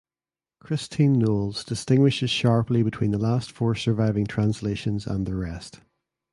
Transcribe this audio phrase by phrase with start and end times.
[0.59, 5.81] Christine Knowles distinguishes sharply between the last four surviving translations and the rest.